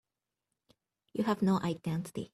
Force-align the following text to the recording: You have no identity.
You 1.13 1.25
have 1.25 1.43
no 1.43 1.59
identity. 1.59 2.29